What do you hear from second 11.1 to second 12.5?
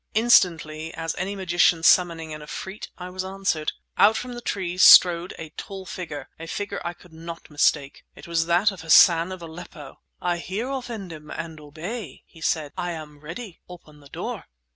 and obey," he